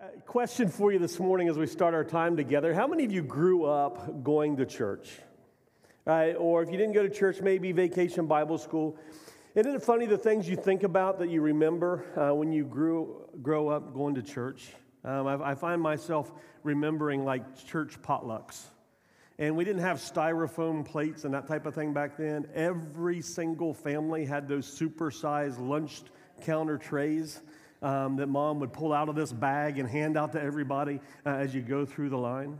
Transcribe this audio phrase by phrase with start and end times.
[0.00, 2.72] Uh, question for you this morning as we start our time together.
[2.72, 5.10] How many of you grew up going to church?
[6.06, 6.32] Right?
[6.32, 8.96] Or if you didn't go to church, maybe vacation Bible school.
[9.54, 13.28] Isn't it funny the things you think about that you remember uh, when you grew
[13.42, 14.68] grow up going to church?
[15.04, 16.32] Um, I, I, find myself
[16.62, 18.62] remembering like church potlucks.
[19.38, 22.46] And we didn't have styrofoam plates and that type of thing back then.
[22.54, 26.04] Every single family had those supersized lunch
[26.40, 27.42] counter trays
[27.82, 31.30] um, that mom would pull out of this bag and hand out to everybody uh,
[31.30, 32.58] as you go through the line.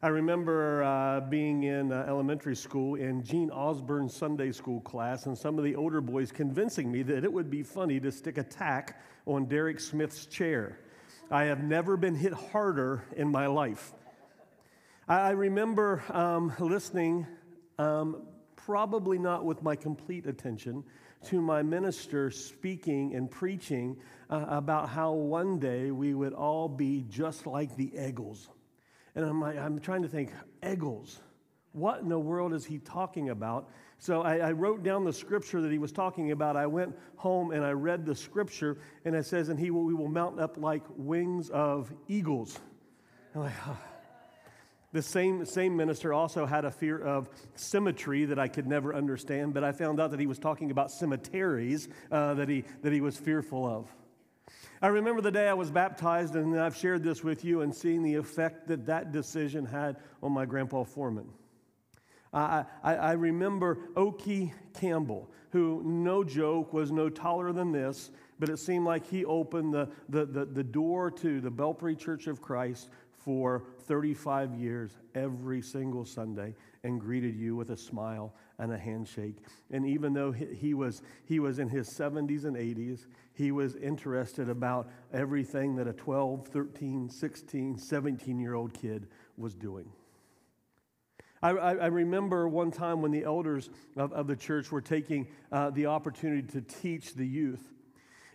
[0.00, 5.36] I remember uh, being in uh, elementary school in Gene Osborne's Sunday school class, and
[5.36, 8.44] some of the older boys convincing me that it would be funny to stick a
[8.44, 10.78] tack on Derek Smith's chair.
[11.32, 13.92] I have never been hit harder in my life.
[15.08, 17.26] I, remember um, listening,
[17.78, 18.22] um,
[18.54, 20.84] probably not with my complete attention,
[21.26, 23.96] to my minister speaking and preaching
[24.30, 28.48] uh, about how one day we would all be just like the Eggles.
[29.14, 30.30] And I'm, like, I'm trying to think,
[30.62, 31.20] Eggles,
[31.72, 33.68] what in the world is he talking about?
[33.98, 36.56] So I, I, wrote down the scripture that he was talking about.
[36.56, 39.94] I went home and I read the scripture, and it says, And he will, we
[39.94, 42.60] will mount up like wings of eagles.
[43.34, 43.76] I'm like, oh.
[44.92, 49.52] The same, same minister also had a fear of symmetry that I could never understand,
[49.52, 53.02] but I found out that he was talking about cemeteries uh, that, he, that he
[53.02, 53.94] was fearful of.
[54.80, 58.02] I remember the day I was baptized, and I've shared this with you, and seeing
[58.02, 61.28] the effect that that decision had on my grandpa Foreman.
[62.32, 68.48] I, I, I remember Okie Campbell, who, no joke, was no taller than this, but
[68.48, 72.40] it seemed like he opened the, the, the, the door to the Belpre Church of
[72.40, 72.88] Christ
[73.24, 79.36] for 35 years every single Sunday and greeted you with a smile and a handshake.
[79.70, 84.48] And even though he was, he was in his 70s and 80s, he was interested
[84.48, 89.90] about everything that a 12, 13, 16, 17 year old kid was doing.
[91.40, 95.70] I, I, remember one time when the elders of, of the church were taking uh,
[95.70, 97.62] the opportunity to teach the youth.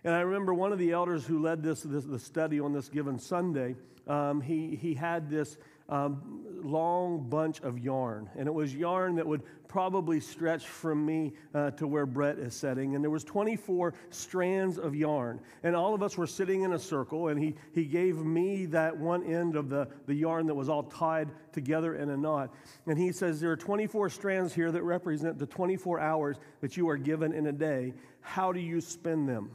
[0.06, 2.88] And I remember one of the elders who led this, this the study on this
[2.88, 3.76] given Sunday
[4.08, 5.58] um, he, he had this
[5.90, 11.34] um, long bunch of yarn and it was yarn that would probably stretch from me
[11.54, 12.96] uh, to where brett is sitting.
[12.96, 16.80] And there was 24 strands of yarn and all of us were sitting in a
[16.80, 20.70] circle and he, he gave me that one end of the, the yarn that was
[20.70, 22.54] all tied together in a knot.
[22.88, 26.88] And he says there are 24 strands here that represent the 24 hours that you
[26.90, 27.94] are given in a day.
[28.22, 29.52] How do you spend them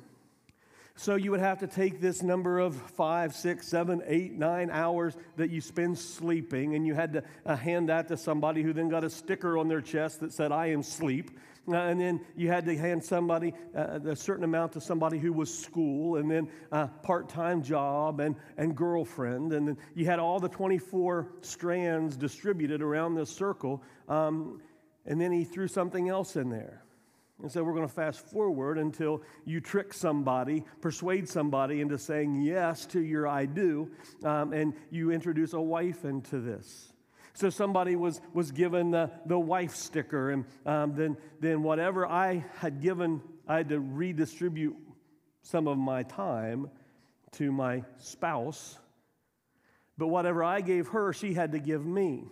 [0.99, 5.17] so you would have to take this number of five, six, seven, eight, nine hours
[5.37, 8.89] that you spend sleeping, and you had to uh, hand that to somebody who then
[8.89, 11.31] got a sticker on their chest that said, I am sleep.
[11.69, 15.33] Uh, and then you had to hand somebody uh, a certain amount to somebody who
[15.33, 16.49] was school, and then
[17.03, 19.53] part time job and, and girlfriend.
[19.53, 23.85] And then you had all the 24 strands distributed around this circle.
[24.09, 24.61] Um,
[25.07, 26.83] and then he threw something else in there.
[27.41, 32.43] And so we're going to fast forward until you trick somebody, persuade somebody into saying
[32.43, 33.91] yes to your I do,
[34.25, 36.93] um, and you introduce a wife into this.
[37.35, 42.45] So somebody was, was given the, the wife sticker, and um, then, then whatever I
[42.57, 44.77] had given, I had to redistribute
[45.43, 46.69] some of my time
[47.33, 48.77] to my spouse.
[49.97, 52.25] But whatever I gave her, she had to give me.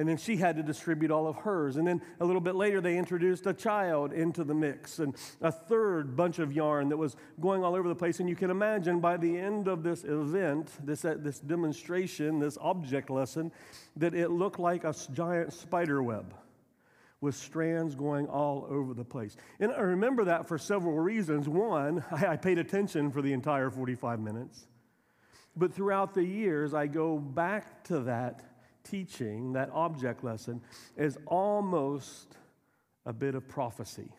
[0.00, 1.76] And then she had to distribute all of hers.
[1.76, 5.52] And then a little bit later, they introduced a child into the mix and a
[5.52, 8.18] third bunch of yarn that was going all over the place.
[8.18, 12.56] And you can imagine by the end of this event, this, uh, this demonstration, this
[12.62, 13.52] object lesson,
[13.98, 16.32] that it looked like a giant spider web
[17.20, 19.36] with strands going all over the place.
[19.58, 21.46] And I remember that for several reasons.
[21.46, 24.66] One, I paid attention for the entire 45 minutes.
[25.54, 28.49] But throughout the years, I go back to that
[28.84, 30.60] teaching, that object lesson,
[30.96, 32.36] is almost
[33.06, 34.10] a bit of prophecy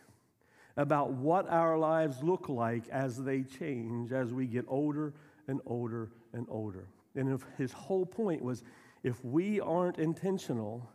[0.78, 5.14] about what our lives look like as they change as we get older
[5.48, 6.88] and older and older.
[7.16, 8.64] And if his whole point was
[9.04, 10.90] if we aren't intentional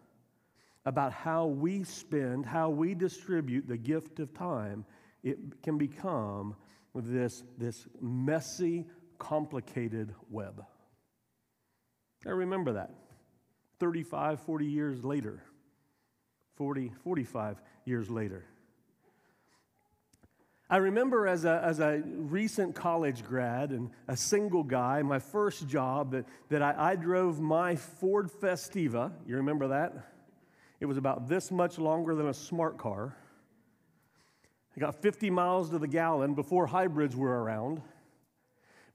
[0.84, 4.84] about how we spend, how we distribute the gift of time,
[5.22, 6.54] it can become
[6.94, 8.86] this, this messy,
[9.18, 10.64] complicated web.
[12.24, 12.90] I remember that.
[13.78, 15.42] 35, 40 years later.
[16.56, 18.44] 40, 45 years later.
[20.68, 25.68] I remember as a, as a recent college grad and a single guy, my first
[25.68, 29.12] job, that, that I, I drove my Ford Festiva.
[29.28, 30.12] You remember that?
[30.80, 33.16] It was about this much longer than a smart car.
[34.76, 37.80] I got 50 miles to the gallon before hybrids were around.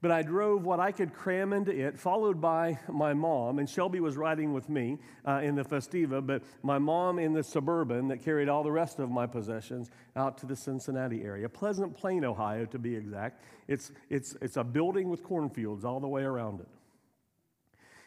[0.01, 3.59] But I drove what I could cram into it, followed by my mom.
[3.59, 7.43] And Shelby was riding with me uh, in the Festiva, but my mom in the
[7.43, 11.47] Suburban that carried all the rest of my possessions out to the Cincinnati area.
[11.47, 13.43] Pleasant Plain, Ohio, to be exact.
[13.67, 16.67] It's, it's, it's a building with cornfields all the way around it.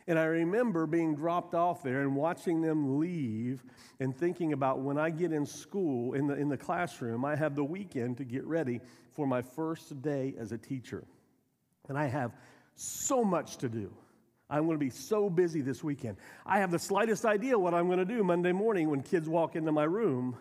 [0.06, 3.62] And I remember being dropped off there and watching them leave
[4.00, 7.54] and thinking about when I get in school, in the, in the classroom, I have
[7.54, 8.80] the weekend to get ready
[9.14, 11.04] for my first day as a teacher.
[11.88, 12.32] And I have
[12.74, 13.92] so much to do.
[14.50, 16.16] I'm going to be so busy this weekend.
[16.44, 19.56] I have the slightest idea what I'm going to do Monday morning when kids walk
[19.56, 20.36] into my room,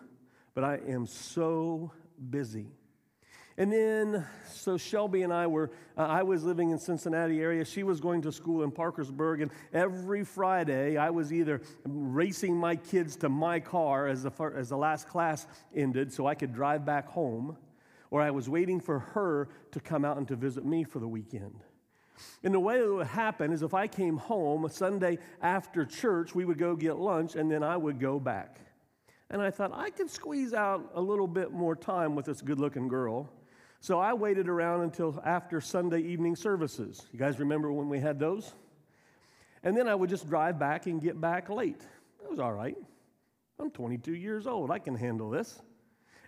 [0.54, 1.90] but I am so
[2.30, 2.66] busy.
[3.56, 7.64] And then, so Shelby and I were, uh, I was living in Cincinnati area.
[7.64, 9.42] She was going to school in Parkersburg.
[9.42, 14.70] And every Friday, I was either racing my kids to my car as the, as
[14.70, 17.56] the last class ended so I could drive back home,
[18.14, 21.08] or I was waiting for her to come out and to visit me for the
[21.08, 21.64] weekend.
[22.44, 26.44] And the way it would happen is if I came home Sunday after church, we
[26.44, 28.60] would go get lunch, and then I would go back.
[29.30, 32.60] And I thought, I could squeeze out a little bit more time with this good
[32.60, 33.28] looking girl.
[33.80, 37.08] So I waited around until after Sunday evening services.
[37.10, 38.54] You guys remember when we had those?
[39.64, 41.80] And then I would just drive back and get back late.
[42.22, 42.76] That was all right.
[43.58, 44.70] I'm 22 years old.
[44.70, 45.60] I can handle this.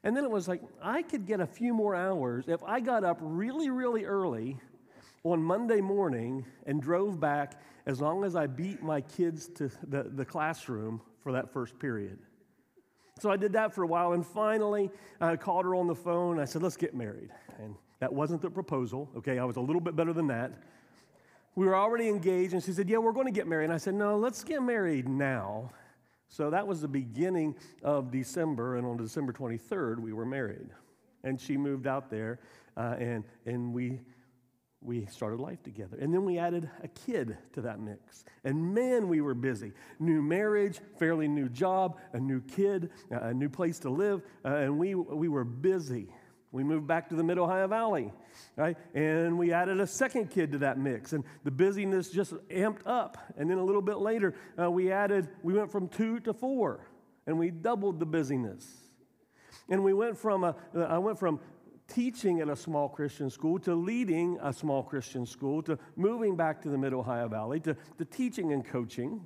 [0.06, 3.03] And then it was like, I could get a few more hours if I got
[3.03, 4.56] up really, really early
[5.25, 10.05] on Monday morning and drove back as long as I beat my kids to the,
[10.05, 12.20] the classroom for that first period.
[13.19, 16.38] So I did that for a while, and finally I called her on the phone.
[16.38, 17.31] I said, Let's get married.
[17.58, 19.41] And that wasn't the proposal, okay?
[19.41, 20.53] I was a little bit better than that.
[21.56, 23.64] We were already engaged, and she said, Yeah, we're going to get married.
[23.64, 25.73] And I said, No, let's get married now.
[26.28, 30.70] So that was the beginning of December, and on December 23rd, we were married.
[31.25, 32.40] And she moved out there,
[32.76, 34.00] uh, and, and we
[34.87, 35.96] we started life together.
[36.00, 38.25] And then we added a kid to that mix.
[38.44, 39.73] And man, we were busy.
[39.99, 44.79] New marriage, fairly new job, a new kid, a new place to live, uh, and
[44.79, 46.08] we, we were busy.
[46.56, 48.11] We moved back to the Mid Ohio Valley,
[48.56, 48.79] right?
[48.94, 53.19] And we added a second kid to that mix, and the busyness just amped up.
[53.37, 56.81] And then a little bit later, uh, we added, we went from two to four,
[57.26, 58.67] and we doubled the busyness.
[59.69, 61.41] And we went from a, uh, I went from
[61.88, 66.62] teaching at a small Christian school to leading a small Christian school to moving back
[66.62, 69.20] to the Mid Ohio Valley to, to teaching and coaching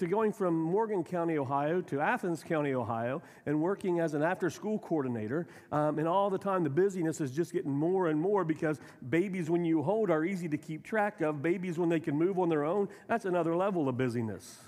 [0.00, 4.48] to going from Morgan County, Ohio to Athens County, Ohio, and working as an after
[4.48, 5.46] school coordinator.
[5.72, 8.80] Um, and all the time, the busyness is just getting more and more because
[9.10, 11.42] babies, when you hold, are easy to keep track of.
[11.42, 14.58] Babies, when they can move on their own, that's another level of busyness.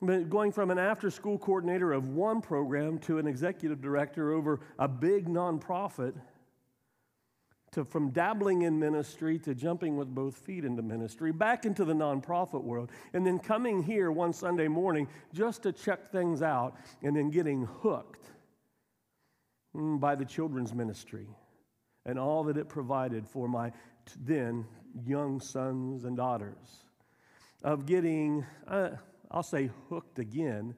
[0.00, 4.60] But going from an after school coordinator of one program to an executive director over
[4.78, 6.14] a big nonprofit,
[7.74, 11.92] to from dabbling in ministry to jumping with both feet into ministry, back into the
[11.92, 17.16] nonprofit world, and then coming here one Sunday morning just to check things out, and
[17.16, 18.30] then getting hooked
[19.76, 21.26] mm, by the children's ministry
[22.06, 23.72] and all that it provided for my
[24.20, 24.64] then
[25.04, 26.84] young sons and daughters,
[27.62, 28.44] of getting.
[28.68, 28.90] Uh,
[29.30, 30.74] I'll say hooked again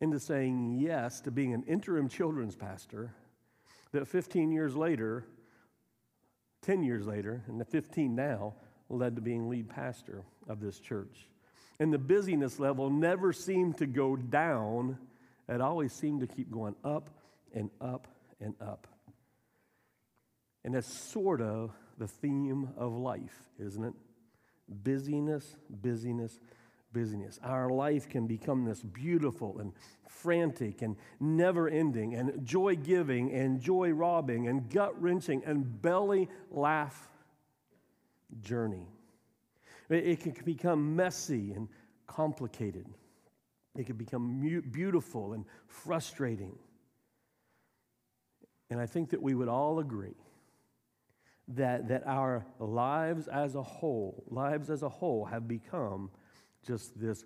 [0.00, 3.14] into saying yes to being an interim children's pastor
[3.92, 5.26] that 15 years later,
[6.62, 8.54] 10 years later, and the 15 now,
[8.88, 11.26] led to being lead pastor of this church.
[11.78, 14.98] And the busyness level never seemed to go down,
[15.48, 17.10] it always seemed to keep going up
[17.54, 18.06] and up
[18.40, 18.86] and up.
[20.64, 23.94] And that's sort of the theme of life, isn't it?
[24.68, 26.38] Busyness, busyness,
[26.92, 27.38] busyness.
[27.42, 29.72] Our life can become this beautiful and
[30.08, 36.28] frantic and never ending and joy giving and joy robbing and gut wrenching and belly
[36.50, 37.08] laugh
[38.42, 38.86] journey.
[39.88, 41.68] It can become messy and
[42.06, 42.86] complicated.
[43.76, 46.56] It can become beautiful and frustrating.
[48.70, 50.16] And I think that we would all agree
[51.48, 56.10] that, that our lives as a whole, lives as a whole, have become
[56.66, 57.24] just this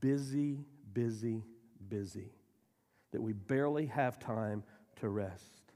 [0.00, 1.42] busy, busy,
[1.88, 2.32] busy,
[3.12, 4.62] that we barely have time
[4.96, 5.72] to rest.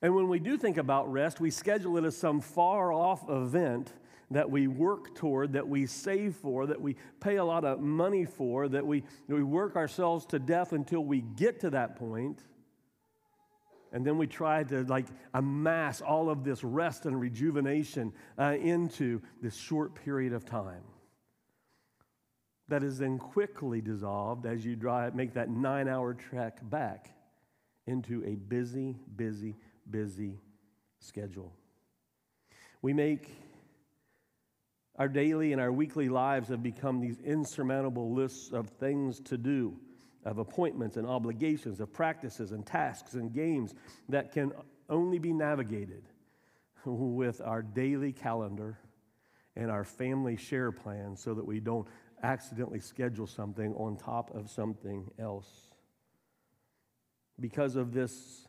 [0.00, 3.92] And when we do think about rest, we schedule it as some far off event
[4.32, 8.24] that we work toward, that we save for, that we pay a lot of money
[8.24, 12.42] for, that we, that we work ourselves to death until we get to that point.
[13.92, 19.20] And then we try to like amass all of this rest and rejuvenation uh, into
[19.42, 20.82] this short period of time
[22.72, 27.10] that is then quickly dissolved as you drive, make that nine hour trek back
[27.86, 29.54] into a busy, busy,
[29.90, 30.40] busy
[30.98, 31.52] schedule.
[32.80, 33.30] We make
[34.96, 39.76] our daily and our weekly lives have become these insurmountable lists of things to do,
[40.24, 43.74] of appointments and obligations, of practices and tasks and games
[44.08, 44.50] that can
[44.88, 46.04] only be navigated
[46.86, 48.78] with our daily calendar
[49.56, 51.86] and our family share plan so that we don't
[52.22, 55.48] accidentally schedule something on top of something else.
[57.40, 58.46] Because of this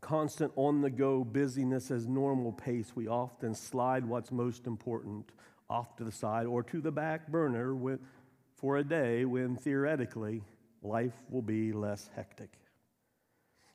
[0.00, 5.30] constant on the go busyness as normal pace, we often slide what's most important
[5.68, 8.00] off to the side or to the back burner with,
[8.56, 10.42] for a day when theoretically
[10.82, 12.50] life will be less hectic.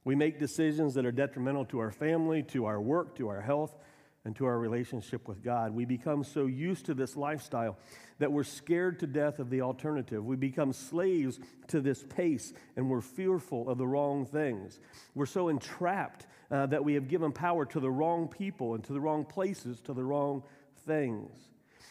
[0.04, 3.76] We make decisions that are detrimental to our family, to our work, to our health,
[4.26, 5.74] and to our relationship with God.
[5.74, 7.78] We become so used to this lifestyle
[8.20, 10.24] that we're scared to death of the alternative.
[10.24, 14.80] We become slaves to this pace and we're fearful of the wrong things.
[15.14, 18.94] We're so entrapped uh, that we have given power to the wrong people and to
[18.94, 20.44] the wrong places, to the wrong
[20.86, 21.36] things.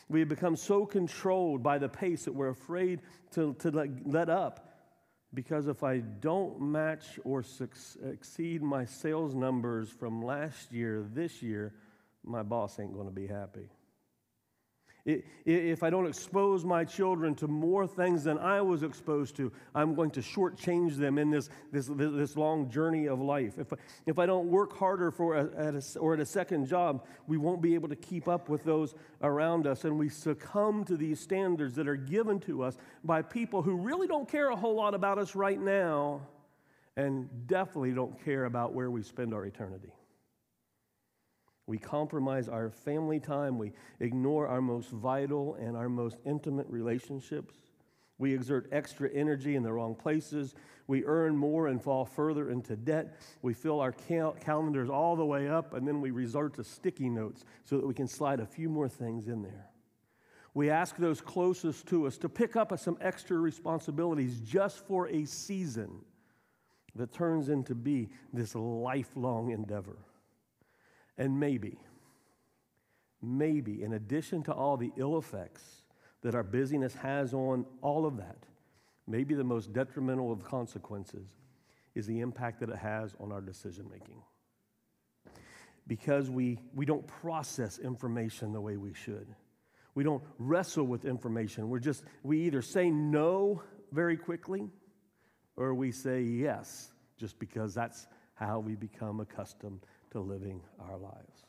[0.09, 3.01] We have become so controlled by the pace that we're afraid
[3.33, 4.73] to, to let, let up
[5.35, 7.45] because if I don't match or
[8.05, 11.73] exceed my sales numbers from last year, this year,
[12.25, 13.69] my boss ain't going to be happy.
[15.05, 19.97] If I don't expose my children to more things than I was exposed to, I'm
[19.97, 23.55] going to shortchange them in this, this, this long journey of life.
[23.59, 23.73] If,
[24.07, 27.37] if I don't work harder for a, at a, or at a second job, we
[27.37, 29.85] won't be able to keep up with those around us.
[29.85, 34.07] And we succumb to these standards that are given to us by people who really
[34.07, 36.21] don't care a whole lot about us right now
[36.97, 39.91] and definitely don't care about where we spend our eternity.
[41.67, 43.59] We compromise our family time.
[43.59, 47.55] We ignore our most vital and our most intimate relationships.
[48.19, 50.55] We exert extra energy in the wrong places.
[50.87, 53.17] We earn more and fall further into debt.
[53.43, 57.09] We fill our cal- calendars all the way up, and then we resort to sticky
[57.09, 59.67] notes so that we can slide a few more things in there.
[60.55, 65.25] We ask those closest to us to pick up some extra responsibilities just for a
[65.25, 66.05] season
[66.95, 69.97] that turns into be this lifelong endeavor.
[71.19, 71.79] And maybe,
[73.21, 75.63] maybe, in addition to all the ill effects
[76.23, 78.47] that our busyness has on all of that,
[79.07, 81.29] maybe the most detrimental of consequences
[81.95, 84.23] is the impact that it has on our decision making.
[85.87, 89.27] Because we, we don't process information the way we should.
[89.95, 91.69] We don't wrestle with information.
[91.69, 94.71] We're just, we either say no very quickly
[95.57, 101.47] or we say yes just because that's how we become accustomed to living our lives.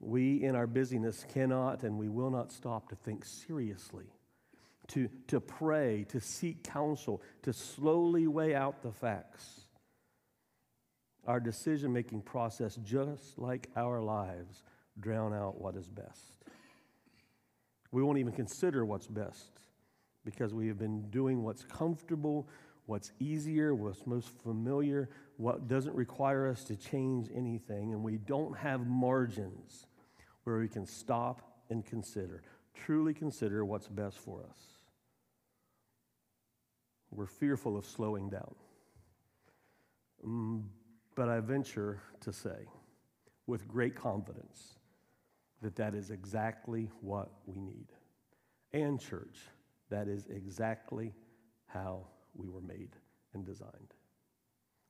[0.00, 4.06] We, in our busyness, cannot and we will not stop to think seriously,
[4.88, 9.60] to, to pray, to seek counsel, to slowly weigh out the facts.
[11.26, 14.62] Our decision making process, just like our lives,
[14.98, 16.32] drown out what is best.
[17.92, 19.50] We won't even consider what's best
[20.24, 22.48] because we have been doing what's comfortable,
[22.86, 28.54] what's easier, what's most familiar, what doesn't require us to change anything, and we don't
[28.58, 29.86] have margins
[30.44, 32.42] where we can stop and consider,
[32.74, 34.58] truly consider what's best for us.
[37.10, 38.54] We're fearful of slowing down.
[40.26, 40.64] Mm,
[41.14, 42.68] but I venture to say,
[43.46, 44.74] with great confidence,
[45.62, 47.86] that that is exactly what we need.
[48.74, 49.38] And, church,
[49.88, 51.14] that is exactly
[51.66, 52.90] how we were made
[53.32, 53.94] and designed.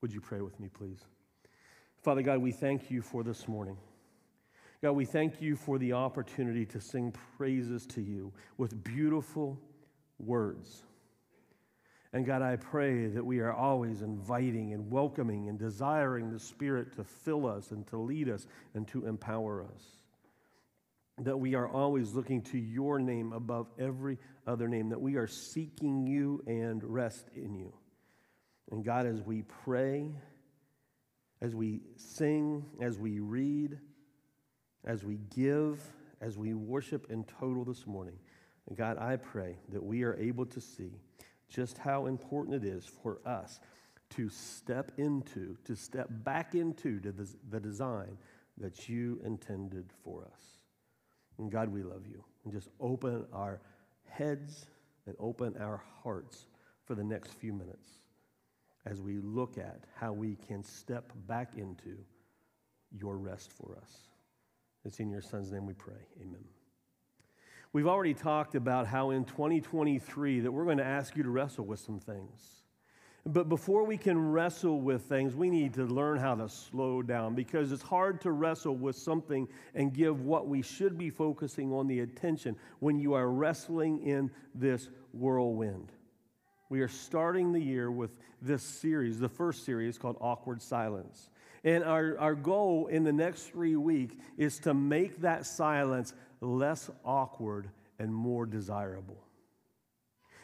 [0.00, 1.00] Would you pray with me, please?
[2.02, 3.76] Father God, we thank you for this morning.
[4.82, 9.60] God, we thank you for the opportunity to sing praises to you with beautiful
[10.18, 10.82] words.
[12.14, 16.96] And God, I pray that we are always inviting and welcoming and desiring the Spirit
[16.96, 19.82] to fill us and to lead us and to empower us.
[21.18, 25.26] That we are always looking to your name above every other name, that we are
[25.26, 27.74] seeking you and rest in you.
[28.70, 30.06] And God, as we pray,
[31.40, 33.78] as we sing, as we read,
[34.84, 35.80] as we give,
[36.20, 38.18] as we worship in total this morning,
[38.74, 40.92] God, I pray that we are able to see
[41.48, 43.58] just how important it is for us
[44.10, 48.16] to step into, to step back into the, the design
[48.58, 50.40] that you intended for us.
[51.38, 52.22] And God, we love you.
[52.44, 53.60] And just open our
[54.08, 54.66] heads
[55.06, 56.46] and open our hearts
[56.84, 57.90] for the next few minutes
[58.90, 61.96] as we look at how we can step back into
[62.90, 64.08] your rest for us.
[64.84, 66.08] It's in your son's name we pray.
[66.20, 66.44] Amen.
[67.72, 71.64] We've already talked about how in 2023 that we're going to ask you to wrestle
[71.64, 72.62] with some things.
[73.26, 77.34] But before we can wrestle with things, we need to learn how to slow down
[77.34, 81.86] because it's hard to wrestle with something and give what we should be focusing on
[81.86, 85.92] the attention when you are wrestling in this whirlwind.
[86.70, 91.28] We are starting the year with this series, the first series called Awkward Silence.
[91.64, 96.88] And our, our goal in the next three weeks is to make that silence less
[97.04, 99.18] awkward and more desirable.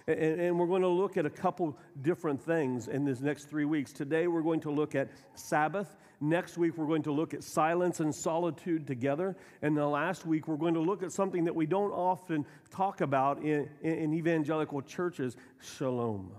[0.09, 3.65] And, and, we're going to look at a couple different things in these next three
[3.65, 3.93] weeks.
[3.93, 5.97] Today, we're going to look at Sabbath.
[6.21, 9.37] Next week, we're going to look at silence and solitude together.
[9.63, 13.01] And the last week, we're going to look at something that we don't often talk
[13.01, 16.31] about in, in evangelical churches shalom,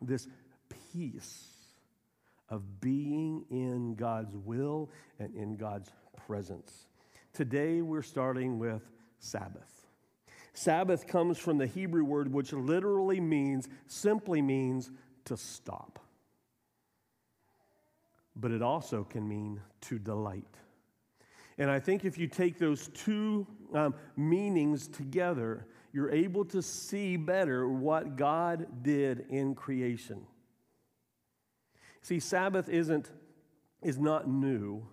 [0.00, 0.28] this
[0.92, 1.48] peace
[2.48, 5.90] of being in God's will and in God's
[6.26, 6.86] presence.
[7.32, 8.82] Today, we're starting with
[9.18, 9.81] Sabbath.
[10.54, 14.90] Sabbath comes from the Hebrew word, which literally means, simply means
[15.24, 15.98] to stop.
[18.36, 20.56] But it also can mean to delight.
[21.58, 27.16] And I think if you take those two um, meanings together, you're able to see
[27.16, 30.26] better what God did in creation.
[32.00, 33.10] See, Sabbath isn't,
[33.82, 34.86] is not new,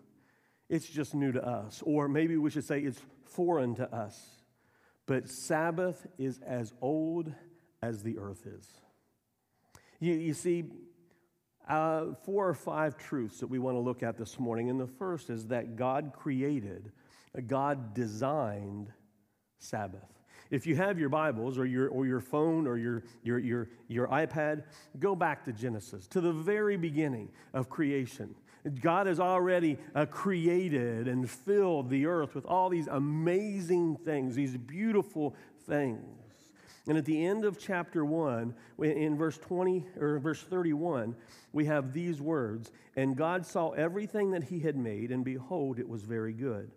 [0.69, 1.81] it's just new to us.
[1.85, 4.38] Or maybe we should say it's foreign to us.
[5.09, 7.33] But Sabbath is as old
[7.81, 8.63] as the earth is.
[9.99, 10.65] You, you see,
[11.67, 14.69] uh, four or five truths that we want to look at this morning.
[14.69, 16.91] And the first is that God created,
[17.47, 18.93] God designed
[19.57, 20.18] Sabbath.
[20.51, 24.07] If you have your Bibles or your, or your phone or your, your, your, your
[24.07, 24.63] iPad,
[24.99, 28.33] go back to Genesis, to the very beginning of creation.
[28.81, 34.57] God has already uh, created and filled the earth with all these amazing things, these
[34.57, 35.35] beautiful
[35.67, 36.03] things.
[36.87, 41.15] And at the end of chapter 1, in verse 20 or verse 31,
[41.53, 45.87] we have these words, and God saw everything that he had made, and behold, it
[45.87, 46.71] was very good.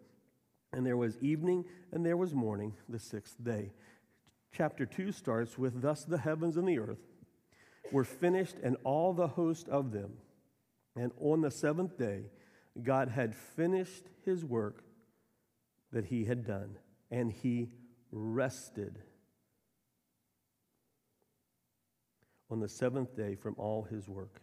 [0.73, 3.73] And there was evening and there was morning, the sixth day.
[4.53, 7.01] Chapter 2 starts with, Thus the heavens and the earth
[7.91, 10.13] were finished, and all the host of them.
[10.97, 12.31] And on the seventh day,
[12.83, 14.83] God had finished his work
[15.93, 16.77] that he had done,
[17.11, 17.71] and he
[18.11, 18.99] rested
[22.51, 24.41] on the seventh day from all his work.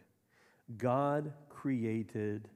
[0.76, 2.48] God created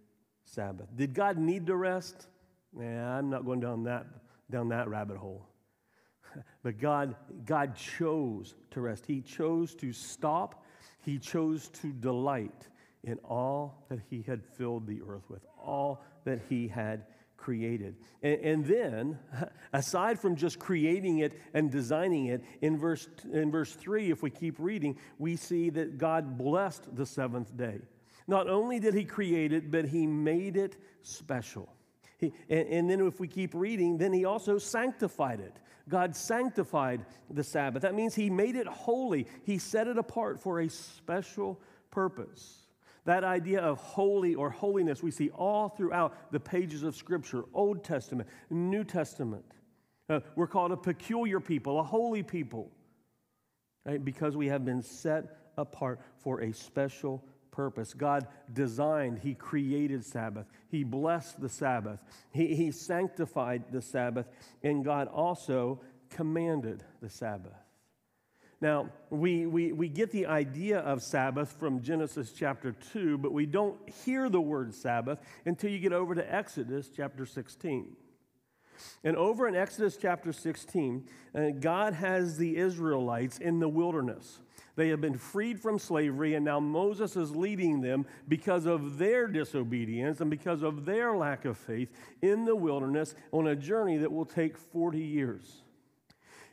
[0.44, 0.88] Sabbath.
[0.94, 2.26] Did God need to rest?
[2.74, 4.06] Nah, I'm not going down that,
[4.50, 5.46] down that rabbit hole.
[6.62, 9.06] But God, God chose to rest.
[9.06, 10.64] He chose to stop.
[11.04, 12.68] He chose to delight
[13.04, 17.04] in all that he had filled the earth with, all that he had
[17.36, 17.96] created.
[18.22, 19.18] And, and, then,
[19.72, 24.30] aside from just creating it and designing it, in verse, in verse 3, if we
[24.30, 27.80] keep reading, we see that God blessed the seventh day.
[28.26, 31.68] Not only did he create it, but he made it special.
[32.18, 35.58] He, and, and then, if we keep reading, then he also sanctified it.
[35.88, 37.82] God sanctified the Sabbath.
[37.82, 42.60] That means he made it holy, he set it apart for a special purpose.
[43.04, 47.84] That idea of holy or holiness we see all throughout the pages of Scripture Old
[47.84, 49.44] Testament, New Testament.
[50.08, 52.70] Uh, we're called a peculiar people, a holy people,
[53.84, 54.02] right?
[54.02, 57.22] because we have been set apart for a special
[57.54, 57.94] purpose.
[57.94, 62.00] God designed, He created Sabbath, He blessed the Sabbath,
[62.32, 64.26] He, he sanctified the Sabbath,
[64.62, 67.52] and God also commanded the Sabbath.
[68.60, 73.46] Now, we, we, we get the idea of Sabbath from Genesis chapter 2, but we
[73.46, 77.94] don't hear the word Sabbath until you get over to Exodus chapter 16.
[79.02, 84.38] And over in Exodus chapter 16, uh, God has the Israelites in the wilderness.
[84.76, 89.28] They have been freed from slavery, and now Moses is leading them because of their
[89.28, 91.90] disobedience and because of their lack of faith
[92.22, 95.62] in the wilderness on a journey that will take 40 years.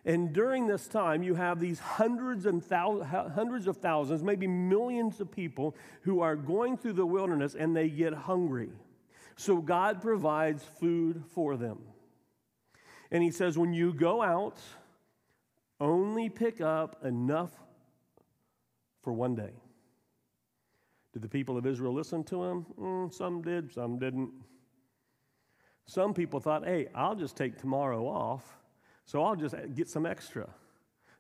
[0.05, 5.19] And during this time, you have these hundreds and thousands, hundreds of thousands, maybe millions
[5.19, 8.69] of people who are going through the wilderness and they get hungry.
[9.35, 11.79] So God provides food for them.
[13.11, 14.57] And He says, when you go out,
[15.79, 17.51] only pick up enough
[19.01, 19.51] for one day.
[21.13, 22.65] Did the people of Israel listen to him?
[22.79, 24.31] Mm, some did, some didn't.
[25.85, 28.61] Some people thought, hey, I'll just take tomorrow off
[29.11, 30.47] so I'll just get some extra.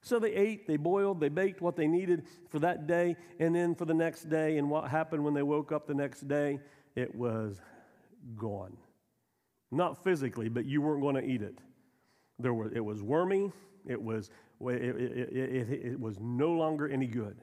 [0.01, 3.75] So they ate, they boiled, they baked what they needed for that day, and then
[3.75, 4.57] for the next day.
[4.57, 6.59] And what happened when they woke up the next day?
[6.95, 7.59] It was
[8.37, 8.77] gone.
[9.71, 11.59] Not physically, but you weren't going to eat it.
[12.39, 13.51] There was, it was wormy,
[13.85, 17.37] it was, it, it, it, it was no longer any good.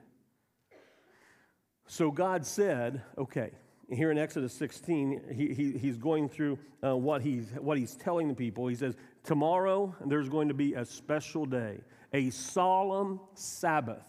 [1.88, 3.50] So God said, okay,
[3.90, 8.28] here in Exodus 16, he, he, he's going through uh, what, he's, what he's telling
[8.28, 8.66] the people.
[8.68, 11.80] He says, Tomorrow there's going to be a special day,
[12.12, 14.04] a solemn Sabbath.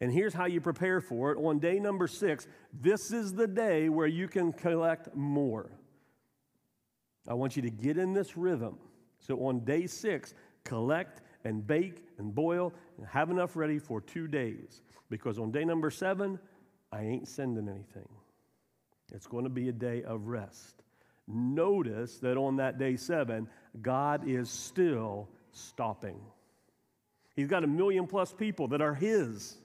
[0.00, 1.38] And here's how you prepare for it.
[1.38, 2.46] On day number six,
[2.78, 5.70] this is the day where you can collect more.
[7.26, 8.76] I want you to get in this rhythm.
[9.18, 14.28] So on day six, collect and bake and boil and have enough ready for two
[14.28, 14.82] days.
[15.08, 16.38] Because on day number seven,
[16.94, 18.08] I ain't sending anything.
[19.12, 20.82] It's going to be a day of rest.
[21.26, 23.48] Notice that on that day seven,
[23.82, 26.20] God is still stopping.
[27.34, 29.56] He's got a million plus people that are His,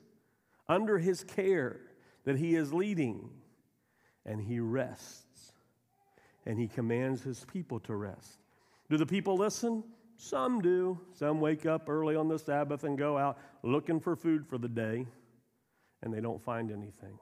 [0.67, 1.79] under His care,
[2.23, 3.29] that He is leading,
[4.25, 5.51] and He rests.
[6.47, 8.39] And He commands His people to rest.
[8.89, 9.83] Do the people listen?
[10.17, 10.99] Some do.
[11.13, 14.67] Some wake up early on the Sabbath and go out looking for food for the
[14.67, 15.05] day,
[16.01, 17.17] and they don't find anything.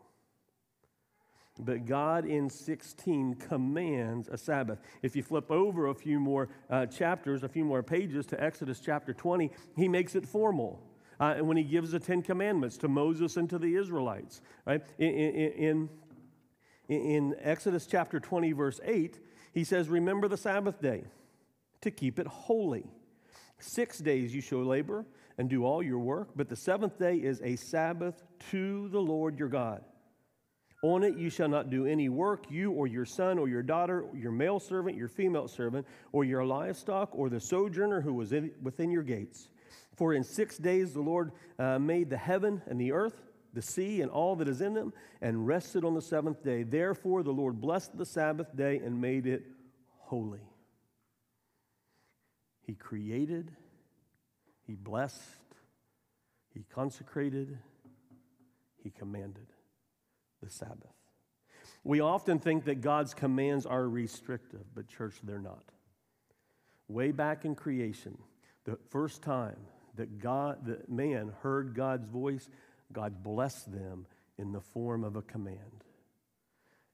[1.59, 4.79] But God in 16 commands a Sabbath.
[5.01, 8.79] If you flip over a few more uh, chapters, a few more pages to Exodus
[8.79, 10.83] chapter 20, he makes it formal.
[11.19, 14.83] Uh, and when he gives the Ten Commandments to Moses and to the Israelites, right?
[14.99, 15.89] In, in,
[16.87, 19.19] in, in Exodus chapter 20, verse 8,
[19.53, 21.05] he says, Remember the Sabbath day
[21.81, 22.85] to keep it holy.
[23.59, 25.05] Six days you shall labor
[25.37, 29.37] and do all your work, but the seventh day is a Sabbath to the Lord
[29.37, 29.83] your God.
[30.83, 34.01] On it you shall not do any work, you or your son or your daughter,
[34.01, 38.31] or your male servant, your female servant, or your livestock, or the sojourner who was
[38.31, 39.49] in, within your gates.
[39.95, 43.23] For in six days the Lord uh, made the heaven and the earth,
[43.53, 46.61] the sea, and all that is in them, and rested on the seventh day.
[46.61, 49.45] Therefore the Lord blessed the Sabbath day and made it
[49.97, 50.47] holy.
[52.61, 53.51] He created,
[54.67, 55.21] He blessed,
[56.53, 57.57] He consecrated,
[58.83, 59.47] He commanded
[60.43, 60.93] the Sabbath.
[61.83, 65.63] We often think that God's commands are restrictive, but, church, they're not.
[66.89, 68.17] Way back in creation,
[68.65, 69.57] the first time
[69.95, 72.49] that God, that man heard God's voice,
[72.91, 74.05] God blessed them
[74.37, 75.85] in the form of a command.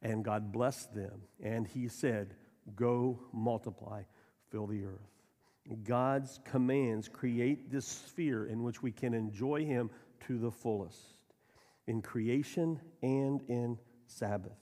[0.02, 2.36] And God blessed them, and He said,
[2.76, 4.04] Go multiply,
[4.52, 5.13] fill the earth.
[5.84, 9.90] God's commands create this sphere in which we can enjoy Him
[10.28, 11.00] to the fullest
[11.88, 14.58] in creation and in Sabbath.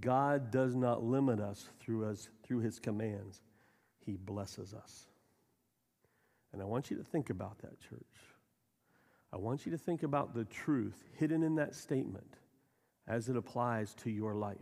[0.00, 3.40] God does not limit us through, us through his commands,
[4.04, 5.06] he blesses us.
[6.52, 8.00] And I want you to think about that, church.
[9.32, 12.36] I want you to think about the truth hidden in that statement
[13.06, 14.56] as it applies to your life.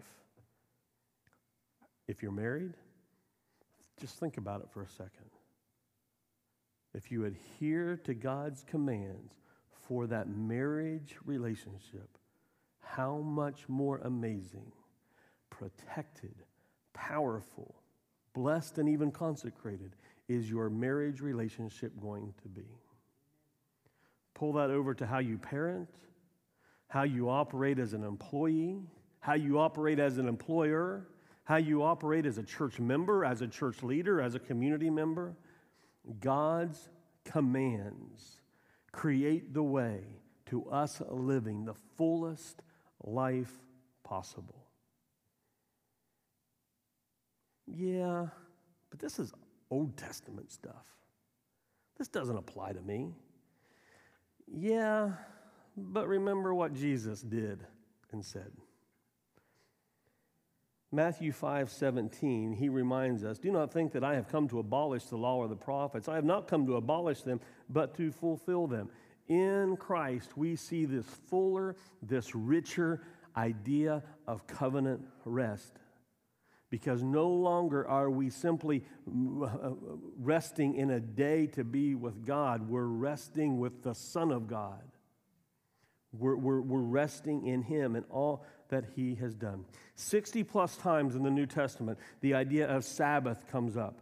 [2.08, 2.74] If you're married,
[4.00, 5.30] just think about it for a second.
[6.94, 9.34] If you adhere to God's commands,
[9.86, 12.18] for that marriage relationship,
[12.80, 14.72] how much more amazing,
[15.50, 16.34] protected,
[16.92, 17.74] powerful,
[18.34, 19.92] blessed, and even consecrated
[20.28, 22.66] is your marriage relationship going to be?
[24.34, 25.88] Pull that over to how you parent,
[26.88, 28.82] how you operate as an employee,
[29.20, 31.06] how you operate as an employer,
[31.46, 35.36] how you operate as a church member, as a church leader, as a community member.
[36.20, 36.88] God's
[37.24, 38.40] commands
[38.90, 40.00] create the way
[40.46, 42.62] to us living the fullest
[43.04, 43.52] life
[44.02, 44.66] possible.
[47.66, 48.26] Yeah,
[48.90, 49.32] but this is
[49.70, 50.86] Old Testament stuff.
[51.96, 53.14] This doesn't apply to me.
[54.52, 55.12] Yeah,
[55.76, 57.64] but remember what Jesus did
[58.10, 58.50] and said.
[60.96, 65.04] Matthew 5 17, he reminds us, Do not think that I have come to abolish
[65.04, 66.08] the law or the prophets.
[66.08, 68.88] I have not come to abolish them, but to fulfill them.
[69.28, 73.02] In Christ, we see this fuller, this richer
[73.36, 75.74] idea of covenant rest.
[76.70, 79.72] Because no longer are we simply uh,
[80.18, 84.82] resting in a day to be with God, we're resting with the Son of God.
[86.12, 89.64] We're, we're, we're resting in Him and all that he has done.
[89.94, 94.00] 60 plus times in the New Testament, the idea of Sabbath comes up.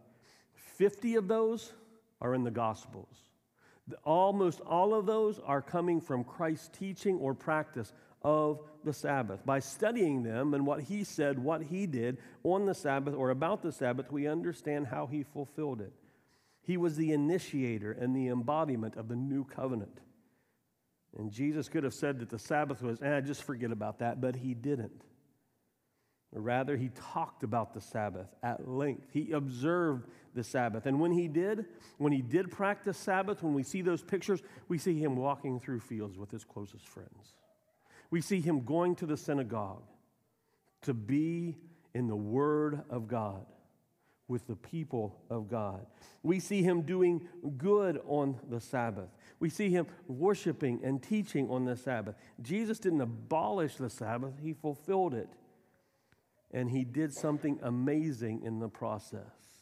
[0.55, 1.73] 50 of those
[2.21, 3.17] are in the Gospels.
[4.03, 9.45] Almost all of those are coming from Christ's teaching or practice of the Sabbath.
[9.45, 13.63] By studying them and what he said, what he did on the Sabbath or about
[13.63, 15.93] the Sabbath, we understand how he fulfilled it.
[16.63, 20.01] He was the initiator and the embodiment of the new covenant.
[21.17, 24.37] And Jesus could have said that the Sabbath was, eh, just forget about that, but
[24.37, 25.03] he didn't.
[26.37, 29.07] rather, he talked about the Sabbath at length.
[29.13, 30.85] He observed the Sabbath.
[30.85, 31.67] And when he did,
[31.99, 35.79] when he did practice Sabbath, when we see those pictures, we see him walking through
[35.79, 37.37] fields with his closest friends.
[38.11, 39.85] We see him going to the synagogue
[40.83, 41.57] to be
[41.95, 43.47] in the Word of God
[44.27, 45.87] with the people of God.
[46.23, 49.11] We see him doing good on the Sabbath.
[49.39, 52.15] We see him worshiping and teaching on the Sabbath.
[52.41, 55.29] Jesus didn't abolish the Sabbath, he fulfilled it.
[56.51, 59.55] And he did something amazing in the process.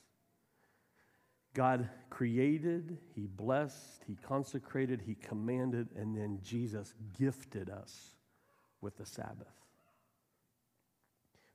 [1.54, 8.14] God created, He blessed, He consecrated, He commanded, and then Jesus gifted us
[8.80, 9.52] with the Sabbath.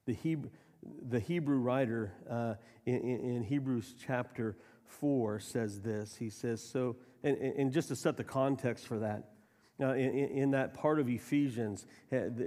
[0.06, 0.52] The Hebrew,
[1.10, 6.16] the Hebrew writer uh, in, in, Hebrews chapter 4 says this.
[6.16, 9.32] He says, so, and, and just to set the context for that,
[9.80, 11.86] now, in, in, that part of Ephesians,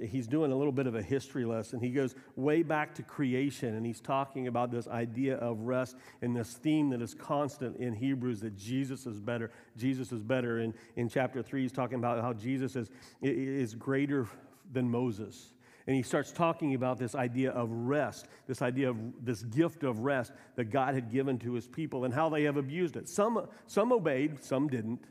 [0.09, 1.79] he's doing a little bit of a history lesson.
[1.79, 6.35] He goes way back to creation, and he's talking about this idea of rest and
[6.35, 9.53] this theme that is constant in Hebrews that Jesus is better.
[9.77, 10.59] Jesus is better.
[10.59, 12.91] In, in chapter 3, he's talking about how Jesus is,
[13.23, 14.27] is greater
[14.73, 15.53] than Moses.
[15.91, 19.99] And he starts talking about this idea of rest, this idea of this gift of
[19.99, 23.09] rest that God had given to his people and how they have abused it.
[23.09, 25.05] Some, some obeyed, some didn't.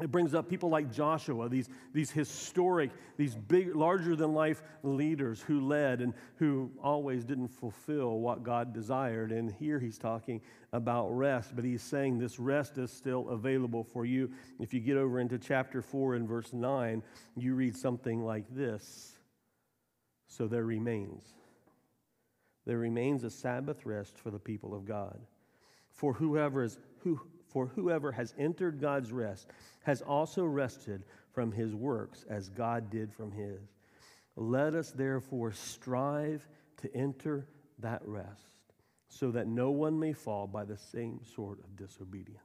[0.00, 5.40] It brings up people like Joshua, these, these historic, these big, larger than life leaders
[5.40, 9.32] who led and who always didn't fulfill what God desired.
[9.32, 10.40] And here he's talking
[10.72, 14.30] about rest, but he's saying this rest is still available for you.
[14.60, 17.02] If you get over into chapter 4 and verse 9,
[17.36, 19.13] you read something like this
[20.36, 21.22] So there remains.
[22.66, 25.20] There remains a Sabbath rest for the people of God.
[25.92, 29.46] For whoever is, who, for whoever has entered God's rest
[29.84, 33.60] has also rested from his works as God did from his.
[34.34, 37.46] Let us therefore strive to enter
[37.78, 38.56] that rest
[39.06, 42.40] so that no one may fall by the same sort of disobedience.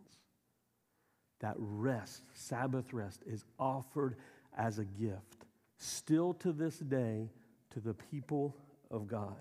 [1.39, 4.17] That rest, Sabbath rest, is offered
[4.56, 5.45] as a gift
[5.78, 7.30] still to this day
[7.71, 8.55] to the people
[8.91, 9.36] of God.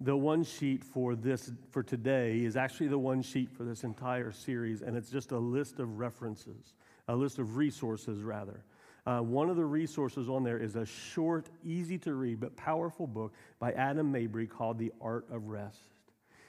[0.00, 4.32] The one sheet for this for today is actually the one sheet for this entire
[4.32, 6.74] series and it's just a list of references
[7.08, 8.64] a list of resources rather.
[9.06, 13.06] Uh, one of the resources on there is a short easy to read but powerful
[13.06, 15.84] book by adam mabry called the art of rest.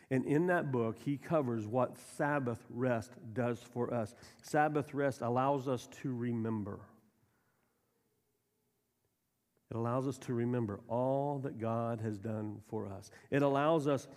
[0.09, 4.15] And in that book he covers what sabbath rest does for us.
[4.41, 6.79] Sabbath rest allows us to remember
[9.71, 13.09] it allows us to remember all that God has done for us.
[13.31, 14.07] It allows us,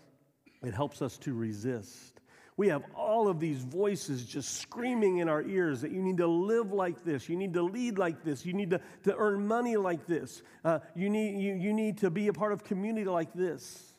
[0.63, 2.21] it helps us to resist.
[2.57, 6.27] We have all of these voices just screaming in our ears that you need to
[6.27, 9.77] live like this, you need to lead like this, you need to, to earn money
[9.77, 13.33] like this, uh, you, need, you, you need to be a part of community like
[13.33, 13.93] this.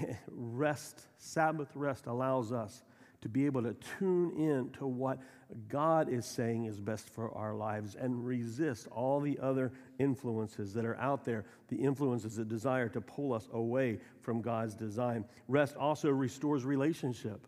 [0.28, 2.82] rest, Sabbath rest, allows us
[3.22, 5.18] to be able to tune in to what
[5.68, 10.84] God is saying is best for our lives and resist all the other influences that
[10.84, 15.24] are out there, the influences that desire to pull us away from God's design.
[15.48, 17.46] Rest also restores relationship.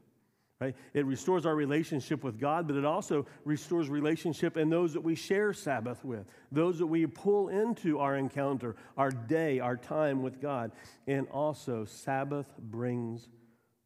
[0.61, 0.75] Right?
[0.93, 5.15] It restores our relationship with God, but it also restores relationship in those that we
[5.15, 10.41] share Sabbath with, those that we pull into our encounter, our day, our time with
[10.41, 10.73] God.
[11.07, 13.29] And also, Sabbath brings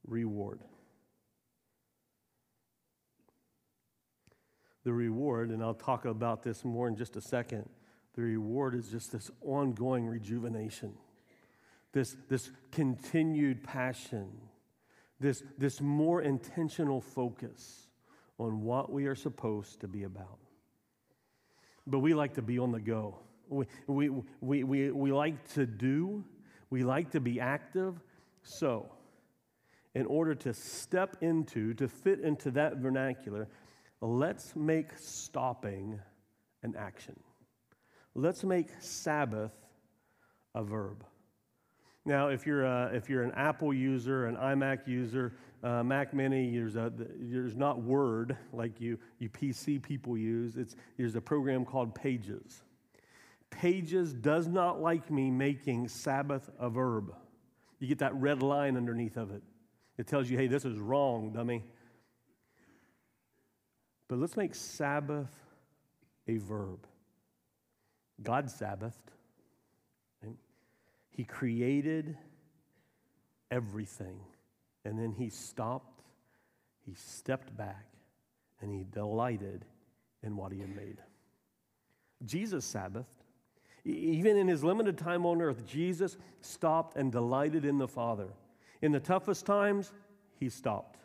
[0.07, 0.61] reward.
[4.85, 7.69] The reward, and I'll talk about this more in just a second,
[8.15, 10.93] the reward is just this ongoing rejuvenation,
[11.93, 14.29] this, this continued passion,
[15.21, 17.87] this, this more intentional focus
[18.39, 20.39] on what we are supposed to be about.
[21.87, 23.19] But we like to be on the go.
[23.49, 26.25] We, we, we, we, we like to do,
[26.71, 28.01] we like to be active.
[28.43, 28.91] So,
[29.95, 33.49] in order to step into, to fit into that vernacular,
[34.03, 35.99] let's make stopping
[36.63, 37.19] an action.
[38.15, 39.53] Let's make Sabbath
[40.55, 41.05] a verb.
[42.05, 46.51] Now, if you're, a, if you're an Apple user, an iMac user, uh, Mac Mini,
[46.51, 50.57] there's, a, there's not Word like you, you PC people use.
[50.57, 52.63] It's, there's a program called Pages.
[53.51, 57.15] Pages does not like me making Sabbath a verb.
[57.79, 59.43] You get that red line underneath of it.
[59.97, 61.63] It tells you, hey, this is wrong, dummy.
[64.13, 65.33] But let's make Sabbath
[66.29, 66.87] a verb.
[68.23, 68.93] God Sabbathed.
[71.09, 72.19] He created
[73.51, 74.21] everything.
[74.85, 76.03] And then he stopped,
[76.85, 77.87] he stepped back,
[78.61, 79.65] and he delighted
[80.23, 80.99] in what he had made.
[82.27, 83.07] Jesus Sabbathed.
[83.87, 88.29] Even in his limited time on earth, Jesus stopped and delighted in the Father.
[88.83, 89.95] In the toughest times,
[90.39, 90.99] he stopped.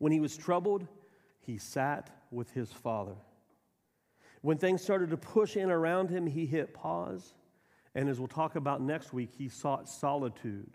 [0.00, 0.88] When he was troubled,
[1.40, 3.16] he sat with his father.
[4.42, 7.34] When things started to push in around him, he hit pause.
[7.94, 10.70] And as we'll talk about next week, he sought solitude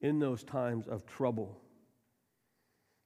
[0.00, 1.60] in those times of trouble.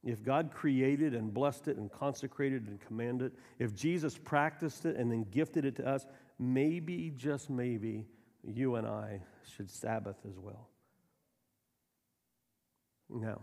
[0.04, 4.96] If God created and blessed it and consecrated and commanded, it, if Jesus practiced it
[4.96, 6.06] and then gifted it to us,
[6.38, 8.06] maybe, just maybe,
[8.46, 9.22] you and I
[9.56, 10.68] should Sabbath as well.
[13.08, 13.40] Now,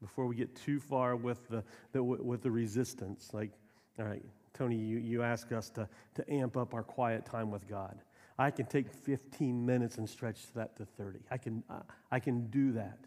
[0.00, 3.50] before we get too far with the, the, with the resistance, like,
[3.98, 7.66] all right, Tony, you, you ask us to, to amp up our quiet time with
[7.68, 7.98] God.
[8.38, 11.20] I can take 15 minutes and stretch that to 30.
[11.30, 11.80] I can, uh,
[12.10, 12.98] I can do that.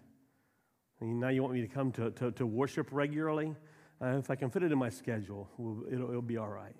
[0.99, 3.55] And now you want me to come to, to, to worship regularly?
[4.01, 5.49] Uh, if I can fit it in my schedule,
[5.91, 6.75] it'll, it'll be all right.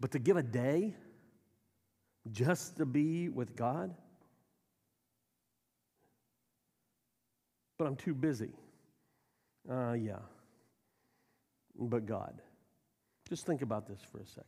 [0.00, 0.94] But to give a day
[2.30, 3.94] just to be with God?
[7.78, 8.50] But I'm too busy.
[9.70, 10.18] Uh, yeah.
[11.78, 12.40] But God.
[13.28, 14.44] Just think about this for a second.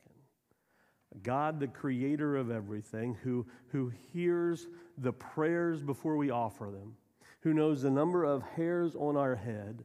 [1.22, 6.94] God, the creator of everything, who, who hears the prayers before we offer them,
[7.40, 9.84] who knows the number of hairs on our head,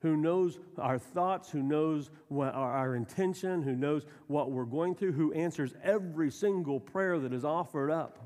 [0.00, 4.94] who knows our thoughts, who knows what our, our intention, who knows what we're going
[4.94, 8.18] through, who answers every single prayer that is offered up.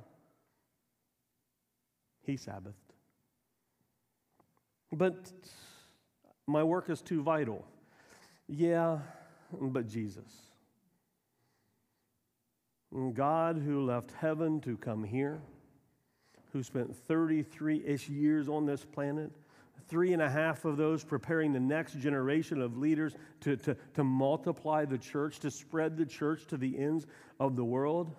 [2.25, 2.75] He Sabbathed.
[4.93, 5.33] But
[6.47, 7.65] my work is too vital.
[8.49, 8.99] Yeah,
[9.61, 10.53] but Jesus.
[13.15, 15.41] God who left heaven to come here,
[16.53, 19.31] who spent 33 ish years on this planet,
[19.89, 24.05] three and a half of those preparing the next generation of leaders to, to, to
[24.05, 27.07] multiply the church, to spread the church to the ends
[27.41, 28.15] of the world.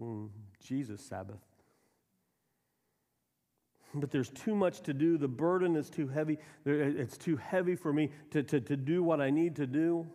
[0.00, 0.28] Mm,
[0.60, 1.40] Jesus Sabbath.
[3.94, 5.18] But there's too much to do.
[5.18, 6.38] The burden is too heavy.
[6.64, 10.06] It's too heavy for me to, to, to do what I need to do.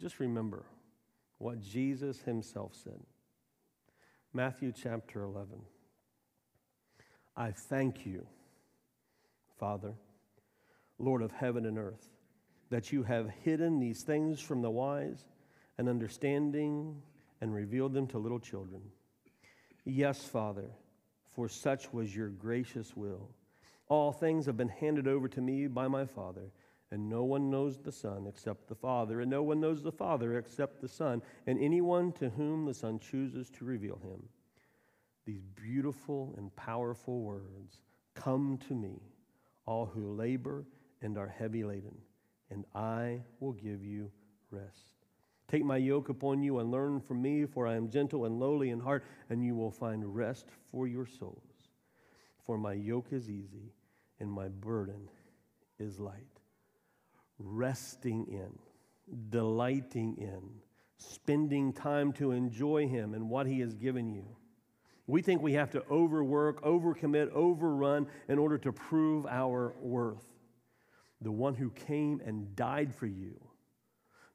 [0.00, 0.66] Just remember
[1.38, 3.00] what Jesus himself said.
[4.32, 5.60] Matthew chapter 11.
[7.36, 8.26] I thank you,
[9.58, 9.94] Father,
[10.98, 12.08] Lord of heaven and earth,
[12.70, 15.24] that you have hidden these things from the wise
[15.78, 17.00] and understanding
[17.40, 18.80] and revealed them to little children.
[19.84, 20.70] Yes, Father,
[21.36, 23.28] for such was your gracious will.
[23.88, 26.50] All things have been handed over to me by my Father.
[26.90, 30.38] And no one knows the Son except the Father, and no one knows the Father
[30.38, 34.22] except the Son, and anyone to whom the Son chooses to reveal him.
[35.26, 37.80] These beautiful and powerful words
[38.14, 39.02] Come to me,
[39.66, 40.64] all who labor
[41.02, 41.98] and are heavy laden,
[42.50, 44.10] and I will give you
[44.50, 44.95] rest.
[45.48, 48.70] Take my yoke upon you and learn from me, for I am gentle and lowly
[48.70, 51.68] in heart, and you will find rest for your souls.
[52.44, 53.72] For my yoke is easy
[54.18, 55.08] and my burden
[55.78, 56.36] is light
[57.38, 58.58] resting in,
[59.28, 60.42] delighting in,
[60.98, 64.24] spending time to enjoy Him and what He has given you.
[65.06, 70.24] We think we have to overwork, overcommit, overrun in order to prove our worth.
[71.20, 73.40] The one who came and died for you,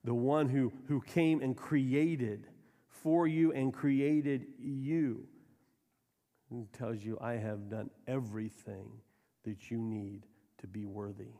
[0.03, 2.47] the one who, who came and created
[2.87, 5.27] for you and created you,
[6.73, 8.89] tells you, I have done everything
[9.43, 10.25] that you need
[10.59, 11.33] to be worthy.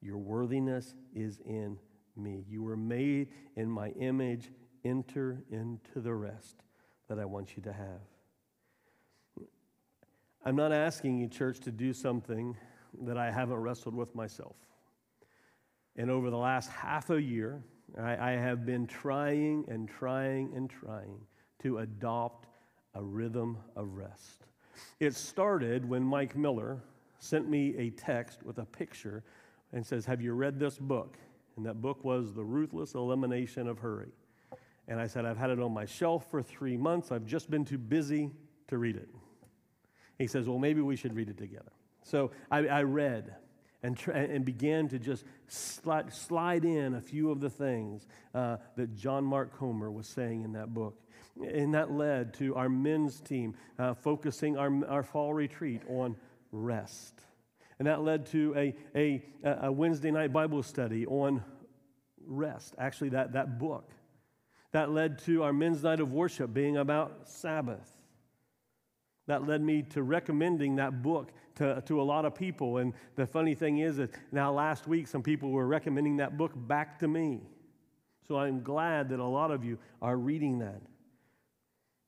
[0.00, 1.78] Your worthiness is in
[2.16, 2.44] me.
[2.48, 4.50] You were made in my image.
[4.84, 6.62] Enter into the rest
[7.08, 9.46] that I want you to have.
[10.44, 12.56] I'm not asking you, church, to do something
[13.02, 14.56] that I haven't wrestled with myself.
[16.00, 17.62] And over the last half a year,
[18.00, 21.18] I, I have been trying and trying and trying
[21.62, 22.48] to adopt
[22.94, 24.46] a rhythm of rest.
[24.98, 26.82] It started when Mike Miller
[27.18, 29.24] sent me a text with a picture
[29.74, 31.18] and says, Have you read this book?
[31.58, 34.08] And that book was The Ruthless Elimination of Hurry.
[34.88, 37.12] And I said, I've had it on my shelf for three months.
[37.12, 38.30] I've just been too busy
[38.68, 39.10] to read it.
[40.16, 41.72] He says, Well, maybe we should read it together.
[42.04, 43.34] So I, I read
[43.82, 48.94] and, and began to just slide, slide in a few of the things uh, that
[48.94, 51.00] John Mark Comer was saying in that book.
[51.40, 56.16] And that led to our men's team uh, focusing our, our fall retreat on
[56.52, 57.20] rest.
[57.78, 59.22] And that led to a, a,
[59.62, 61.42] a Wednesday night Bible study on
[62.26, 63.90] rest, actually, that, that book.
[64.72, 67.90] That led to our men's night of worship being about Sabbath.
[69.30, 72.78] That led me to recommending that book to, to a lot of people.
[72.78, 76.50] And the funny thing is that now last week, some people were recommending that book
[76.56, 77.38] back to me.
[78.26, 80.82] So I'm glad that a lot of you are reading that.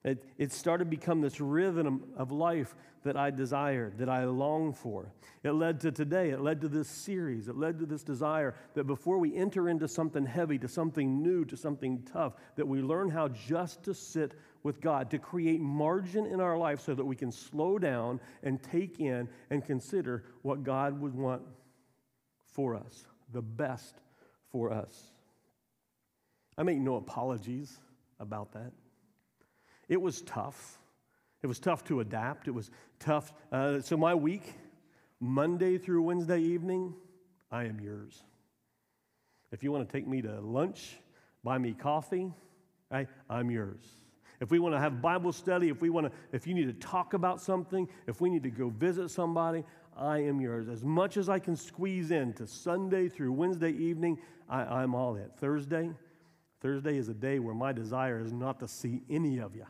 [0.03, 4.77] It, it started to become this rhythm of life that I desired, that I longed
[4.77, 5.13] for.
[5.45, 6.31] It led to today.
[6.31, 7.47] It led to this series.
[7.47, 11.45] It led to this desire that before we enter into something heavy, to something new,
[11.45, 16.27] to something tough, that we learn how just to sit with God, to create margin
[16.27, 20.63] in our life so that we can slow down and take in and consider what
[20.63, 21.43] God would want
[22.47, 23.97] for us, the best
[24.51, 25.13] for us.
[26.57, 27.79] I make no apologies
[28.21, 28.73] about that.
[29.89, 30.79] It was tough.
[31.43, 32.47] It was tough to adapt.
[32.47, 33.33] It was tough.
[33.51, 34.55] Uh, so, my week,
[35.19, 36.95] Monday through Wednesday evening,
[37.51, 38.23] I am yours.
[39.51, 40.97] If you want to take me to lunch,
[41.43, 42.33] buy me coffee,
[42.91, 44.02] right, I'm yours.
[44.43, 46.73] If we want to have Bible study, if we want to, if you need to
[46.73, 49.63] talk about something, if we need to go visit somebody,
[49.97, 50.69] I am yours.
[50.69, 54.19] As much as I can squeeze in to Sunday through Wednesday evening,
[54.49, 55.29] I, am all in.
[55.39, 55.91] Thursday,
[56.61, 59.65] Thursday is a day where my desire is not to see any of you.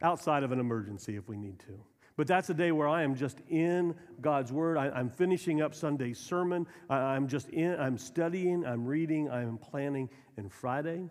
[0.00, 1.78] Outside of an emergency if we need to.
[2.16, 4.78] But that's a day where I am just in God's Word.
[4.78, 6.66] I, am finishing up Sunday's sermon.
[6.88, 10.08] I, am just in, I'm studying, I'm reading, I'm planning.
[10.38, 11.10] And Friday,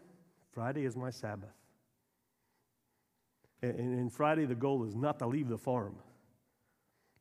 [0.57, 1.53] Friday is my Sabbath.
[3.61, 5.97] And, and Friday, the goal is not to leave the farm,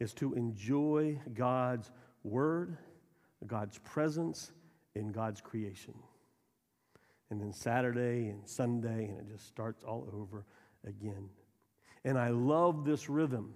[0.00, 1.90] it's to enjoy God's
[2.24, 2.78] Word,
[3.46, 4.52] God's presence,
[4.94, 5.92] in God's creation
[7.28, 10.46] and then Saturday and Sunday, and it just starts all over
[10.86, 11.28] again.
[12.06, 13.52] And I love this rhythm.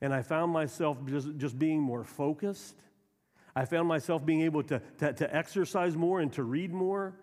[0.00, 2.74] And I found myself just, just being more focused.
[3.54, 7.14] I found myself being able to, to, to exercise more and to read more.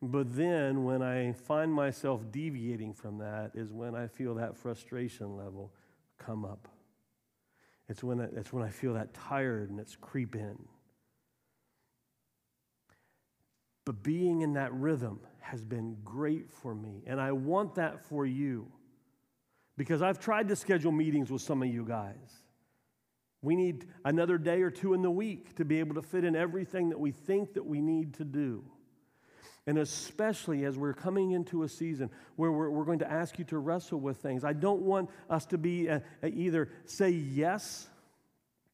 [0.00, 5.36] But then when I find myself deviating from that is when I feel that frustration
[5.36, 5.72] level
[6.18, 6.68] come up.
[7.88, 10.58] It's when, I, it's when I feel that tiredness creep in.
[13.84, 17.02] But being in that rhythm has been great for me.
[17.06, 18.70] And I want that for you
[19.78, 22.42] because I've tried to schedule meetings with some of you guys.
[23.40, 26.36] We need another day or two in the week to be able to fit in
[26.36, 28.64] everything that we think that we need to do.
[29.68, 33.44] And especially as we're coming into a season where we're, we're going to ask you
[33.44, 34.42] to wrestle with things.
[34.42, 37.86] I don't want us to be a, a either say yes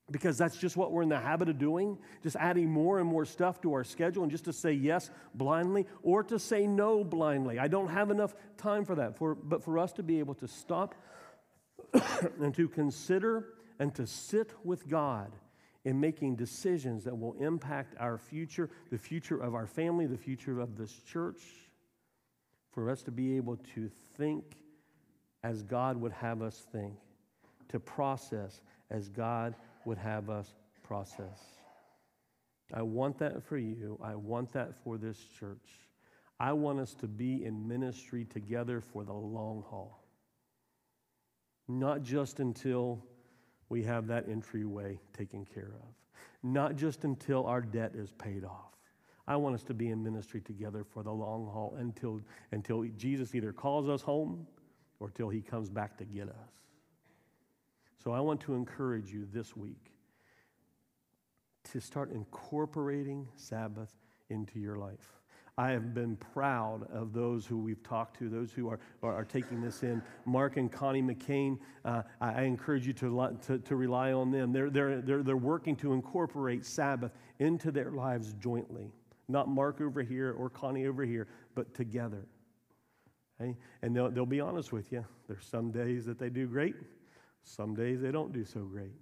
[0.09, 3.25] because that's just what we're in the habit of doing, just adding more and more
[3.25, 7.59] stuff to our schedule and just to say yes blindly or to say no blindly.
[7.59, 9.19] I don't have enough time for that.
[9.19, 10.95] For, but for us to be able to stop
[12.41, 13.47] and to consider
[13.81, 15.33] and to sit with God
[15.85, 20.61] in making decisions that will impact our future, the future of our family, the future
[20.61, 21.43] of this church,
[22.73, 24.57] for us to be able to think
[25.43, 26.95] as God would have us think,
[27.69, 29.55] to process as God
[29.85, 31.39] would have us process.
[32.73, 33.99] I want that for you.
[34.03, 35.69] I want that for this church.
[36.41, 40.03] I want us to be in ministry together for the long haul.
[41.69, 43.05] Not just until
[43.69, 45.89] we have that entryway taken care of,
[46.43, 48.75] not just until our debt is paid off.
[49.27, 52.21] I want us to be in ministry together for the long haul until,
[52.53, 54.47] until Jesus either calls us home
[55.01, 56.51] or till he comes back to get us.
[58.03, 59.93] So I want to encourage you this week
[61.73, 63.95] to start incorporating Sabbath
[64.29, 65.15] into your life.
[65.57, 69.25] I have been proud of those who we've talked to, those who are, are, are
[69.25, 70.03] taking this in.
[70.25, 74.53] Mark and Connie McCain, uh, I, I, encourage you to, to, to, rely on them.
[74.53, 78.91] They're, they're, they're, they're working to incorporate Sabbath into their lives jointly.
[79.29, 82.27] Not Mark over here or Connie over here, but together.
[83.41, 83.57] Okay?
[83.83, 85.05] And they'll, they'll be honest with you.
[85.29, 86.75] There's some days that they do great,
[87.45, 88.93] some days they don't do so great.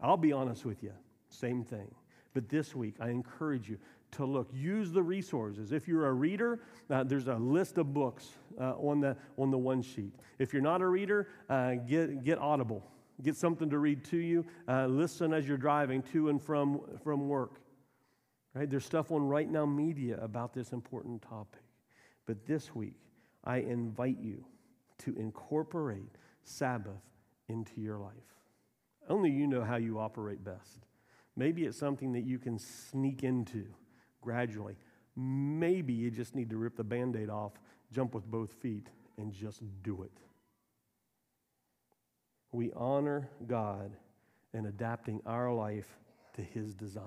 [0.00, 0.92] I'll be honest with you.
[1.28, 1.94] Same thing.
[2.32, 3.78] But this week, I encourage you
[4.12, 4.48] to look.
[4.52, 5.72] Use the resources.
[5.72, 8.28] If you're a reader, uh, there's a list of books
[8.60, 10.14] uh, on, the, on the one sheet.
[10.38, 12.82] If you're not a reader, uh, get, get Audible.
[13.22, 14.46] Get something to read to you.
[14.66, 17.60] Uh, listen as you're driving to and from, from work.
[18.54, 18.68] Right?
[18.68, 21.62] There's stuff on Right Now Media about this important topic.
[22.26, 22.96] But this week,
[23.44, 24.44] I invite you
[24.98, 27.02] to incorporate Sabbath
[27.48, 28.12] into your life.
[29.08, 30.86] Only you know how you operate best.
[31.36, 33.66] Maybe it's something that you can sneak into
[34.20, 34.76] gradually.
[35.16, 37.52] Maybe you just need to rip the band aid off,
[37.92, 40.12] jump with both feet, and just do it.
[42.52, 43.92] We honor God
[44.52, 45.98] in adapting our life
[46.34, 47.04] to His design.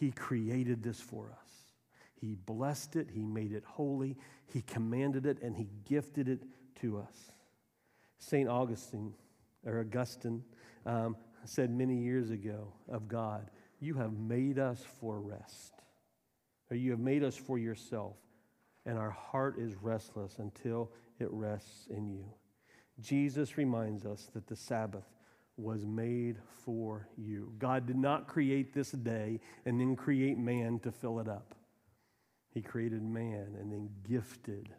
[0.00, 1.48] He created this for us.
[2.20, 4.16] He blessed it, He made it holy,
[4.46, 6.42] He commanded it, and He gifted it
[6.80, 7.30] to us.
[8.18, 8.48] St.
[8.48, 9.14] Augustine,
[9.64, 10.42] or Augustine,
[10.84, 13.50] um, said many years ago of God,
[13.80, 15.74] You have made us for rest,
[16.70, 18.16] or you have made us for yourself.
[18.86, 20.90] and our heart is restless until
[21.20, 22.24] it rests in you.
[23.00, 25.04] Jesus reminds us that the Sabbath
[25.58, 27.52] was made for you.
[27.58, 31.54] God did not create this day and then create man to fill it up.
[32.54, 34.70] He created man and then gifted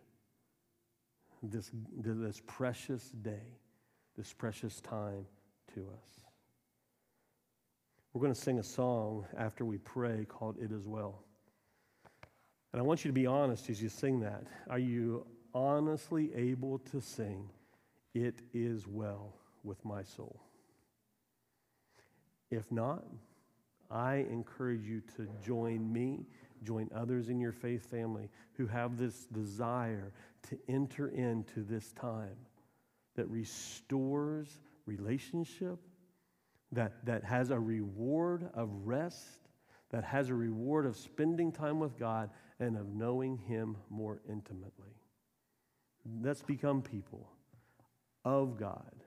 [1.44, 3.60] this, this precious day,
[4.18, 5.26] this precious time
[5.76, 6.22] to us.
[8.14, 11.24] We're going to sing a song after we pray called It Is Well.
[12.72, 14.44] And I want you to be honest as you sing that.
[14.70, 17.50] Are you honestly able to sing,
[18.14, 20.40] It is well with my soul?
[22.52, 23.06] If not,
[23.92, 26.26] I encourage you to join me,
[26.64, 30.14] join others in your faith family who have this desire
[30.50, 32.36] to enter into this time
[33.16, 35.80] that restores relationship,
[36.72, 39.50] that, that has a reward of rest,
[39.90, 42.30] that has a reward of spending time with God
[42.60, 44.96] and of knowing Him more intimately.
[46.22, 47.30] Let's become people
[48.26, 49.04] of God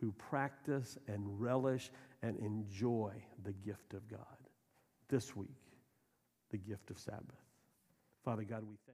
[0.00, 1.90] who practice and relish
[2.22, 3.12] and enjoy
[3.44, 4.20] the gift of God.
[5.08, 5.48] This week,
[6.50, 7.42] the gift of Sabbath.
[8.24, 8.91] Father God, we thank